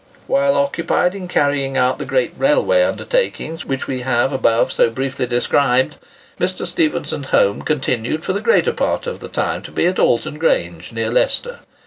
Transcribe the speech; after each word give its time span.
While 0.25 0.55
occupied 0.55 1.13
in 1.13 1.27
carrying 1.27 1.77
out 1.77 1.99
the 1.99 2.05
great 2.07 2.33
railway 2.35 2.81
undertakings 2.81 3.65
which 3.65 3.85
we 3.85 3.99
have 3.99 4.33
above 4.33 4.71
so 4.71 4.89
briefly 4.89 5.27
described, 5.27 5.97
Mr. 6.39 6.65
Stephenson's 6.65 7.27
home 7.27 7.61
continued, 7.61 8.25
for 8.25 8.33
the 8.33 8.41
greater 8.41 8.73
part 8.73 9.05
of 9.05 9.19
the 9.19 9.29
time, 9.29 9.61
to 9.61 9.69
be 9.71 9.85
at 9.85 9.99
Alton 9.99 10.39
Grange, 10.39 10.91
near 10.91 11.11
Leicester. 11.11 11.59